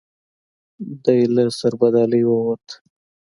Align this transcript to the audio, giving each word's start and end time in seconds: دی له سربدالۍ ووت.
دی 1.03 1.19
له 1.35 1.43
سربدالۍ 1.59 2.23
ووت. 2.25 2.65